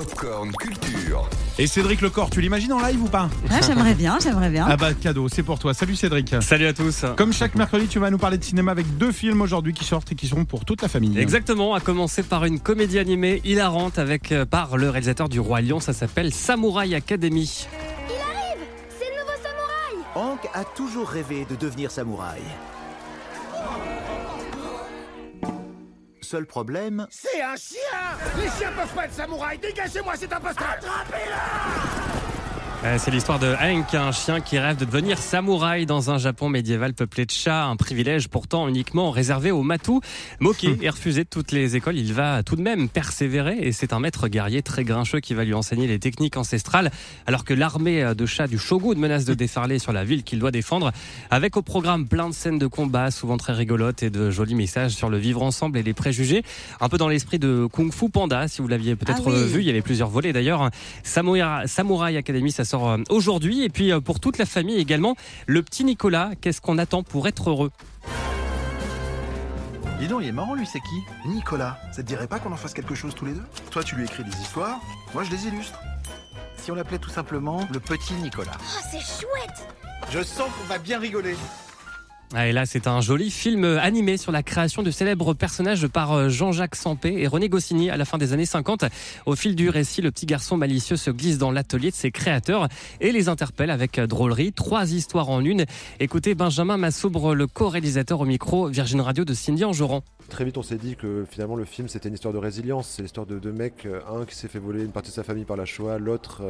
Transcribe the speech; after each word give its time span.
Popcorn 0.00 0.50
Culture. 0.52 1.28
Et 1.58 1.66
Cédric 1.66 2.00
Lecor, 2.00 2.30
tu 2.30 2.40
l'imagines 2.40 2.72
en 2.72 2.80
live 2.80 3.02
ou 3.02 3.08
pas? 3.08 3.28
Ah, 3.50 3.60
j'aimerais 3.66 3.92
bien, 3.92 4.16
j'aimerais 4.18 4.48
bien. 4.48 4.64
Ah 4.66 4.78
bah 4.78 4.94
cadeau, 4.94 5.28
c'est 5.28 5.42
pour 5.42 5.58
toi. 5.58 5.74
Salut 5.74 5.94
Cédric. 5.94 6.34
Salut 6.40 6.64
à 6.64 6.72
tous. 6.72 7.04
Comme 7.18 7.34
chaque 7.34 7.54
mercredi, 7.54 7.86
tu 7.86 7.98
vas 7.98 8.08
nous 8.08 8.16
parler 8.16 8.38
de 8.38 8.42
cinéma 8.42 8.72
avec 8.72 8.96
deux 8.96 9.12
films 9.12 9.42
aujourd'hui 9.42 9.74
qui 9.74 9.84
sortent 9.84 10.10
et 10.12 10.14
qui 10.14 10.26
seront 10.26 10.46
pour 10.46 10.64
toute 10.64 10.80
la 10.80 10.88
famille. 10.88 11.18
Exactement, 11.18 11.74
à 11.74 11.80
commencer 11.80 12.22
par 12.22 12.46
une 12.46 12.60
comédie 12.60 12.98
animée 12.98 13.42
hilarante 13.44 13.98
avec 13.98 14.32
euh, 14.32 14.46
par 14.46 14.78
le 14.78 14.88
réalisateur 14.88 15.28
du 15.28 15.38
Roi 15.38 15.60
Lion, 15.60 15.80
ça 15.80 15.92
s'appelle 15.92 16.32
Samouraï 16.32 16.94
Academy. 16.94 17.66
C'est 17.68 19.04
le 19.04 19.20
nouveau 19.20 19.36
samouraï 19.42 20.06
Hank 20.14 20.48
a 20.54 20.64
toujours 20.64 21.10
rêvé 21.10 21.46
de 21.50 21.56
devenir 21.56 21.90
samouraï. 21.90 22.40
Seul 26.22 26.46
problème, 26.46 27.06
C'est 27.10 27.42
un 27.42 27.56
chien! 27.56 27.78
Les 28.36 28.48
chiens 28.50 28.72
peuvent 28.76 28.94
pas 28.94 29.06
être 29.06 29.14
samouraïs. 29.14 29.60
Dégagez-moi 29.60 30.16
cet 30.16 30.32
imposteur! 30.32 30.76
Euh, 30.82 32.19
C'est 32.82 33.10
l'histoire 33.10 33.38
de 33.38 33.54
Hank, 33.60 33.94
un 33.94 34.10
chien 34.10 34.40
qui 34.40 34.58
rêve 34.58 34.78
de 34.78 34.86
devenir 34.86 35.18
samouraï 35.18 35.84
dans 35.84 36.10
un 36.10 36.16
Japon 36.16 36.48
médiéval 36.48 36.94
peuplé 36.94 37.26
de 37.26 37.30
chats, 37.30 37.66
un 37.66 37.76
privilège 37.76 38.28
pourtant 38.28 38.66
uniquement 38.68 39.10
réservé 39.10 39.50
aux 39.50 39.62
matous. 39.62 40.00
Moqué 40.40 40.78
et 40.80 40.88
refusé 40.88 41.24
de 41.24 41.28
toutes 41.28 41.52
les 41.52 41.76
écoles, 41.76 41.98
il 41.98 42.14
va 42.14 42.42
tout 42.42 42.56
de 42.56 42.62
même 42.62 42.88
persévérer 42.88 43.58
et 43.60 43.72
c'est 43.72 43.92
un 43.92 44.00
maître 44.00 44.28
guerrier 44.28 44.62
très 44.62 44.82
grincheux 44.84 45.20
qui 45.20 45.34
va 45.34 45.44
lui 45.44 45.52
enseigner 45.52 45.86
les 45.86 45.98
techniques 45.98 46.38
ancestrales 46.38 46.90
alors 47.26 47.44
que 47.44 47.52
l'armée 47.52 48.14
de 48.16 48.26
chats 48.26 48.46
du 48.46 48.58
shogun 48.58 48.94
menace 48.98 49.26
de 49.26 49.34
déferler 49.34 49.78
sur 49.78 49.92
la 49.92 50.02
ville 50.02 50.24
qu'il 50.24 50.38
doit 50.38 50.50
défendre 50.50 50.90
avec 51.30 51.58
au 51.58 51.62
programme 51.62 52.08
plein 52.08 52.30
de 52.30 52.34
scènes 52.34 52.58
de 52.58 52.66
combat 52.66 53.10
souvent 53.10 53.36
très 53.36 53.52
rigolotes 53.52 54.02
et 54.02 54.08
de 54.10 54.30
jolis 54.30 54.54
messages 54.54 54.92
sur 54.92 55.10
le 55.10 55.18
vivre 55.18 55.42
ensemble 55.42 55.76
et 55.78 55.82
les 55.82 55.94
préjugés. 55.94 56.42
Un 56.80 56.88
peu 56.88 56.96
dans 56.96 57.08
l'esprit 57.08 57.38
de 57.38 57.68
Kung 57.70 57.92
Fu 57.92 58.08
Panda 58.08 58.48
si 58.48 58.62
vous 58.62 58.68
l'aviez 58.68 58.96
peut-être 58.96 59.24
Ah 59.26 59.30
oui. 59.30 59.44
vu, 59.52 59.60
il 59.60 59.66
y 59.66 59.70
avait 59.70 59.82
plusieurs 59.82 60.08
volets 60.08 60.32
d'ailleurs. 60.32 60.70
Samouraï, 61.02 61.68
Samouraï 61.68 62.16
Academy, 62.16 62.50
ça 62.50 62.64
sort 62.70 62.88
euh, 62.88 62.98
aujourd'hui. 63.10 63.62
Et 63.62 63.68
puis 63.68 63.92
euh, 63.92 64.00
pour 64.00 64.20
toute 64.20 64.38
la 64.38 64.46
famille 64.46 64.76
également, 64.78 65.16
le 65.46 65.62
petit 65.62 65.84
Nicolas, 65.84 66.30
qu'est-ce 66.40 66.60
qu'on 66.60 66.78
attend 66.78 67.02
pour 67.02 67.26
être 67.28 67.50
heureux? 67.50 67.70
Dis 69.98 70.08
donc, 70.08 70.20
il 70.22 70.28
est 70.28 70.32
marrant 70.32 70.54
lui, 70.54 70.66
c'est 70.66 70.80
qui? 70.80 71.28
Nicolas. 71.28 71.78
Ça 71.92 72.02
te 72.02 72.06
dirait 72.08 72.26
pas 72.26 72.38
qu'on 72.38 72.52
en 72.52 72.56
fasse 72.56 72.72
quelque 72.72 72.94
chose 72.94 73.14
tous 73.14 73.26
les 73.26 73.34
deux? 73.34 73.42
Toi, 73.70 73.82
tu 73.82 73.96
lui 73.96 74.04
écris 74.04 74.24
des 74.24 74.36
histoires, 74.40 74.80
moi 75.12 75.24
je 75.24 75.30
les 75.30 75.46
illustre. 75.46 75.78
Si 76.56 76.70
on 76.70 76.74
l'appelait 76.74 76.98
tout 76.98 77.10
simplement 77.10 77.66
le 77.72 77.80
petit 77.80 78.14
Nicolas. 78.14 78.52
Oh, 78.58 78.80
c'est 78.90 79.00
chouette 79.00 79.66
Je 80.10 80.22
sens 80.22 80.48
qu'on 80.48 80.66
va 80.68 80.78
bien 80.78 80.98
rigoler. 80.98 81.36
Ah, 82.32 82.46
Et 82.46 82.52
là, 82.52 82.64
c'est 82.64 82.86
un 82.86 83.00
joli 83.00 83.28
film 83.28 83.64
euh, 83.64 83.80
animé 83.80 84.16
sur 84.16 84.30
la 84.30 84.44
création 84.44 84.84
de 84.84 84.92
célèbres 84.92 85.34
personnages 85.34 85.88
par 85.88 86.12
euh, 86.12 86.28
Jean-Jacques 86.28 86.76
Sampé 86.76 87.12
et 87.18 87.26
René 87.26 87.48
Goscinny 87.48 87.90
à 87.90 87.96
la 87.96 88.04
fin 88.04 88.18
des 88.18 88.32
années 88.32 88.46
50. 88.46 88.84
Au 89.26 89.34
fil 89.34 89.56
du 89.56 89.68
récit, 89.68 90.00
le 90.00 90.12
petit 90.12 90.26
garçon 90.26 90.56
malicieux 90.56 90.94
se 90.94 91.10
glisse 91.10 91.38
dans 91.38 91.50
l'atelier 91.50 91.90
de 91.90 91.96
ses 91.96 92.12
créateurs 92.12 92.68
et 93.00 93.10
les 93.10 93.28
interpelle 93.28 93.68
avec 93.68 93.98
euh, 93.98 94.06
drôlerie. 94.06 94.52
Trois 94.52 94.92
histoires 94.92 95.28
en 95.28 95.44
une. 95.44 95.64
Écoutez 95.98 96.36
Benjamin 96.36 96.76
Massoubre, 96.76 97.34
le 97.34 97.48
co-réalisateur 97.48 98.20
au 98.20 98.26
micro 98.26 98.68
Virgin 98.68 99.00
Radio 99.00 99.24
de 99.24 99.34
Cindy 99.34 99.64
Angeran. 99.64 100.04
Très 100.28 100.44
vite, 100.44 100.56
on 100.56 100.62
s'est 100.62 100.78
dit 100.78 100.94
que 100.94 101.26
finalement 101.28 101.56
le 101.56 101.64
film 101.64 101.88
c'était 101.88 102.08
une 102.08 102.14
histoire 102.14 102.32
de 102.32 102.38
résilience. 102.38 102.90
C'est 102.90 103.02
l'histoire 103.02 103.26
de 103.26 103.40
deux 103.40 103.50
mecs, 103.50 103.88
un 104.08 104.24
qui 104.24 104.36
s'est 104.36 104.46
fait 104.46 104.60
voler 104.60 104.84
une 104.84 104.92
partie 104.92 105.10
de 105.10 105.14
sa 105.14 105.24
famille 105.24 105.44
par 105.44 105.56
la 105.56 105.64
Shoah, 105.64 105.98
l'autre 105.98 106.42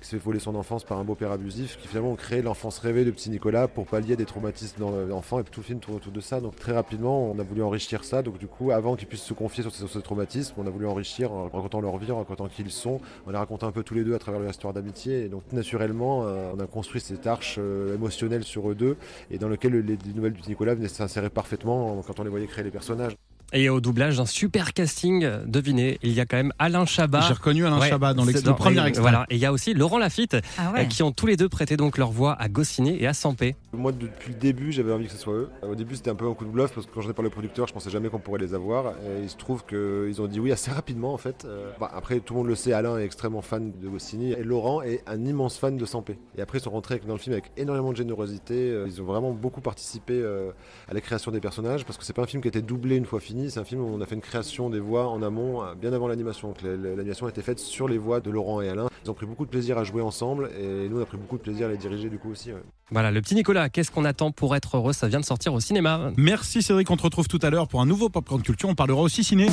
qui 0.00 0.08
s'est 0.08 0.16
fait 0.16 0.24
voler 0.24 0.40
son 0.40 0.56
enfance 0.56 0.82
par 0.82 0.98
un 0.98 1.04
beau-père 1.04 1.30
abusif, 1.30 1.78
qui 1.80 1.86
finalement 1.86 2.10
ont 2.10 2.16
créé 2.16 2.42
l'enfance 2.42 2.80
rêvée 2.80 3.04
de 3.04 3.12
petit 3.12 3.30
Nicolas 3.30 3.68
pour 3.68 3.86
pallier 3.86 4.16
des 4.16 4.24
traumatismes 4.24 4.80
dans 4.80 5.22
Et 5.36 5.44
tout 5.44 5.60
le 5.60 5.64
film 5.64 5.78
tourne 5.78 5.96
autour 5.96 6.12
de 6.12 6.20
ça. 6.20 6.40
Donc 6.40 6.56
très 6.56 6.72
rapidement, 6.72 7.30
on 7.30 7.38
a 7.38 7.42
voulu 7.42 7.62
enrichir 7.62 8.04
ça. 8.04 8.22
Donc 8.22 8.38
du 8.38 8.46
coup, 8.46 8.70
avant 8.70 8.96
qu'ils 8.96 9.08
puissent 9.08 9.22
se 9.22 9.34
confier 9.34 9.62
sur 9.62 9.72
ces, 9.72 9.80
sur 9.80 9.90
ces 9.90 10.00
traumatismes, 10.00 10.54
on 10.56 10.66
a 10.66 10.70
voulu 10.70 10.86
enrichir 10.86 11.32
en 11.32 11.44
racontant 11.44 11.80
leur 11.80 11.98
vie, 11.98 12.10
en 12.10 12.18
racontant 12.18 12.48
qui 12.48 12.62
ils 12.62 12.70
sont, 12.70 13.00
en 13.26 13.30
les 13.30 13.36
racontant 13.36 13.66
un 13.66 13.72
peu 13.72 13.82
tous 13.82 13.94
les 13.94 14.04
deux 14.04 14.14
à 14.14 14.18
travers 14.18 14.40
leur 14.40 14.50
histoire 14.50 14.72
d'amitié. 14.72 15.24
Et 15.24 15.28
donc 15.28 15.42
naturellement, 15.52 16.24
euh, 16.24 16.52
on 16.56 16.60
a 16.60 16.66
construit 16.66 17.00
cette 17.00 17.26
arche 17.26 17.56
euh, 17.58 17.94
émotionnelle 17.94 18.44
sur 18.44 18.70
eux 18.70 18.74
deux 18.74 18.96
et 19.30 19.38
dans 19.38 19.48
lequel 19.48 19.72
les, 19.72 19.82
les 19.82 20.12
nouvelles 20.14 20.32
du 20.32 20.48
Nicolas 20.48 20.74
venaient 20.74 20.88
s'insérer 20.88 21.30
parfaitement 21.30 22.02
quand 22.06 22.18
on 22.20 22.24
les 22.24 22.30
voyait 22.30 22.46
créer 22.46 22.64
les 22.64 22.70
personnages. 22.70 23.16
Et 23.54 23.70
au 23.70 23.80
doublage, 23.80 24.20
un 24.20 24.26
super 24.26 24.74
casting. 24.74 25.26
Devinez, 25.46 25.98
il 26.02 26.12
y 26.12 26.20
a 26.20 26.26
quand 26.26 26.36
même 26.36 26.52
Alain 26.58 26.84
Chabat. 26.84 27.22
J'ai 27.22 27.32
reconnu 27.32 27.64
Alain 27.64 27.78
Ouais, 27.80 27.88
Chabat 27.88 28.12
dans 28.12 28.24
c'est 28.26 28.32
l'ex- 28.32 28.44
le 28.46 28.54
premier 28.54 28.82
et- 28.84 28.88
extrait. 28.88 29.00
Voilà. 29.00 29.24
Et 29.30 29.36
il 29.36 29.40
y 29.40 29.46
a 29.46 29.52
aussi 29.52 29.72
Laurent 29.72 29.96
Lafitte, 29.96 30.36
Ah 30.58 30.68
euh, 30.68 30.72
ouais. 30.74 30.88
qui 30.88 31.02
ont 31.02 31.12
tous 31.12 31.26
les 31.26 31.38
deux 31.38 31.48
prêté 31.48 31.78
donc 31.78 31.96
leur 31.96 32.10
voix 32.10 32.34
à 32.38 32.48
Goscinny 32.50 32.96
et 33.00 33.06
à 33.06 33.14
Sampé. 33.14 33.56
Moi, 33.72 33.92
depuis 33.92 34.34
le 34.34 34.38
début, 34.38 34.70
j'avais 34.70 34.92
envie 34.92 35.06
que 35.06 35.12
ce 35.12 35.18
soit 35.18 35.32
eux. 35.32 35.48
Au 35.62 35.74
début, 35.74 35.96
c'était 35.96 36.10
un 36.10 36.14
peu 36.14 36.28
un 36.28 36.34
coup 36.34 36.44
de 36.44 36.50
bluff 36.50 36.72
parce 36.74 36.86
que 36.86 36.92
quand 36.92 37.00
j'en 37.00 37.08
ai 37.08 37.14
parlé 37.14 37.28
au 37.28 37.32
producteur, 37.32 37.66
je 37.66 37.72
pensais 37.72 37.88
jamais 37.90 38.10
qu'on 38.10 38.18
pourrait 38.18 38.40
les 38.40 38.52
avoir. 38.52 38.88
Et 38.88 39.22
il 39.22 39.30
se 39.30 39.36
trouve 39.36 39.64
qu'ils 39.64 40.20
ont 40.20 40.26
dit 40.26 40.40
oui 40.40 40.52
assez 40.52 40.70
rapidement 40.70 41.14
en 41.14 41.18
fait. 41.18 41.46
Euh, 41.46 41.70
bah, 41.80 41.90
après, 41.94 42.20
tout 42.20 42.34
le 42.34 42.40
monde 42.40 42.48
le 42.48 42.54
sait, 42.54 42.74
Alain 42.74 42.98
est 42.98 43.04
extrêmement 43.04 43.40
fan 43.40 43.72
de 43.80 43.88
Goscinny 43.88 44.32
et 44.32 44.44
Laurent 44.44 44.82
est 44.82 45.02
un 45.06 45.24
immense 45.24 45.56
fan 45.56 45.78
de 45.78 45.86
Sampé. 45.86 46.18
Et 46.36 46.42
après, 46.42 46.58
ils 46.58 46.62
sont 46.62 46.70
rentrés 46.70 47.00
dans 47.06 47.14
le 47.14 47.18
film 47.18 47.32
avec 47.32 47.50
énormément 47.56 47.92
de 47.92 47.96
générosité. 47.96 48.54
Euh, 48.70 48.84
Ils 48.86 49.00
ont 49.00 49.04
vraiment 49.06 49.30
beaucoup 49.32 49.62
participé 49.62 50.22
à 50.88 50.92
la 50.92 51.00
création 51.00 51.30
des 51.32 51.40
personnages 51.40 51.84
parce 51.86 51.96
que 51.96 52.04
c'est 52.04 52.12
pas 52.12 52.22
un 52.22 52.26
film 52.26 52.42
qui 52.42 52.48
a 52.48 52.50
été 52.50 52.60
doublé 52.60 52.96
une 52.96 53.06
fois 53.06 53.20
fini. 53.20 53.37
C'est 53.50 53.60
un 53.60 53.64
film 53.64 53.80
où 53.82 53.86
on 53.94 54.00
a 54.00 54.06
fait 54.06 54.16
une 54.16 54.20
création 54.20 54.68
des 54.68 54.80
voix 54.80 55.08
en 55.08 55.22
amont, 55.22 55.62
euh, 55.62 55.74
bien 55.74 55.92
avant 55.92 56.08
l'animation. 56.08 56.52
L'animation 56.62 57.26
a 57.26 57.30
été 57.30 57.40
faite 57.40 57.60
sur 57.60 57.86
les 57.88 57.96
voix 57.98 58.20
de 58.20 58.30
Laurent 58.30 58.60
et 58.60 58.68
Alain. 58.68 58.88
Ils 59.04 59.10
ont 59.10 59.14
pris 59.14 59.26
beaucoup 59.26 59.44
de 59.44 59.50
plaisir 59.50 59.78
à 59.78 59.84
jouer 59.84 60.02
ensemble 60.02 60.50
et 60.60 60.88
nous, 60.88 60.98
on 60.98 61.02
a 61.02 61.06
pris 61.06 61.16
beaucoup 61.16 61.36
de 61.38 61.42
plaisir 61.42 61.68
à 61.68 61.70
les 61.70 61.76
diriger 61.76 62.08
du 62.10 62.18
coup 62.18 62.30
aussi. 62.30 62.52
ouais. 62.52 62.62
Voilà, 62.90 63.10
le 63.10 63.20
petit 63.20 63.34
Nicolas, 63.34 63.68
qu'est-ce 63.68 63.90
qu'on 63.90 64.04
attend 64.04 64.32
pour 64.32 64.56
être 64.56 64.76
heureux? 64.76 64.92
Ça 64.92 65.08
vient 65.08 65.20
de 65.20 65.24
sortir 65.24 65.54
au 65.54 65.60
cinéma. 65.60 66.10
Merci 66.16 66.62
Cédric, 66.62 66.90
on 66.90 66.96
te 66.96 67.02
retrouve 67.02 67.28
tout 67.28 67.38
à 67.42 67.50
l'heure 67.50 67.68
pour 67.68 67.80
un 67.80 67.86
nouveau 67.86 68.08
Popcorn 68.08 68.42
Culture. 68.42 68.68
On 68.68 68.74
parlera 68.74 69.00
aussi 69.02 69.22
ciné. 69.22 69.46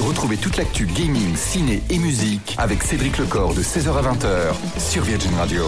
Retrouvez 0.00 0.36
toute 0.36 0.56
l'actu 0.56 0.86
gaming, 0.86 1.36
ciné 1.36 1.82
et 1.90 1.98
musique 1.98 2.54
avec 2.58 2.82
Cédric 2.82 3.18
Lecor 3.18 3.54
de 3.54 3.62
16h 3.62 3.90
à 3.92 4.02
20h 4.12 4.80
sur 4.80 5.02
Virgin 5.04 5.34
Radio. 5.34 5.64